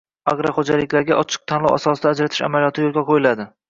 agroxo‘jaliklarga 0.31 1.19
ochiq 1.25 1.45
tanlov 1.53 1.77
asosida 1.79 2.13
ajratish 2.17 2.45
amaliyoti 2.51 2.91
yo‘lga 2.91 3.11
qo‘yiladi. 3.17 3.53